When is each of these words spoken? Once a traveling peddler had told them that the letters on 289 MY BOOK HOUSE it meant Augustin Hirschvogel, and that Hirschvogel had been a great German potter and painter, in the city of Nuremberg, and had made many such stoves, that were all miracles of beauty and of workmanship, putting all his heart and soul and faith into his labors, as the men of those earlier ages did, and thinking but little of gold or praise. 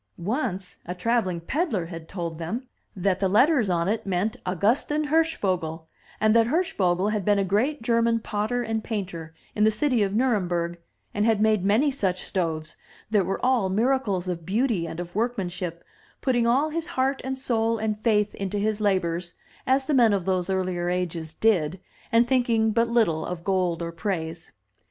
Once 0.17 0.77
a 0.87 0.95
traveling 0.95 1.39
peddler 1.39 1.85
had 1.85 2.09
told 2.09 2.39
them 2.39 2.67
that 2.95 3.19
the 3.19 3.27
letters 3.27 3.69
on 3.69 3.85
289 3.85 3.85
MY 3.85 3.99
BOOK 3.99 4.01
HOUSE 4.01 4.07
it 4.07 4.09
meant 4.09 4.45
Augustin 4.47 5.03
Hirschvogel, 5.09 5.87
and 6.19 6.35
that 6.35 6.47
Hirschvogel 6.47 7.09
had 7.11 7.23
been 7.23 7.37
a 7.37 7.43
great 7.43 7.83
German 7.83 8.19
potter 8.19 8.63
and 8.63 8.83
painter, 8.83 9.35
in 9.53 9.63
the 9.63 9.69
city 9.69 10.01
of 10.01 10.15
Nuremberg, 10.15 10.79
and 11.13 11.23
had 11.27 11.39
made 11.39 11.63
many 11.63 11.91
such 11.91 12.23
stoves, 12.23 12.77
that 13.11 13.27
were 13.27 13.39
all 13.45 13.69
miracles 13.69 14.27
of 14.27 14.43
beauty 14.43 14.87
and 14.87 14.99
of 14.99 15.13
workmanship, 15.13 15.83
putting 16.19 16.47
all 16.47 16.69
his 16.71 16.87
heart 16.87 17.21
and 17.23 17.37
soul 17.37 17.77
and 17.77 17.99
faith 17.99 18.33
into 18.33 18.57
his 18.57 18.81
labors, 18.81 19.35
as 19.67 19.85
the 19.85 19.93
men 19.93 20.13
of 20.13 20.25
those 20.25 20.49
earlier 20.49 20.89
ages 20.89 21.31
did, 21.31 21.79
and 22.11 22.27
thinking 22.27 22.71
but 22.71 22.87
little 22.89 23.23
of 23.23 23.43
gold 23.43 23.83
or 23.83 23.91
praise. 23.91 24.51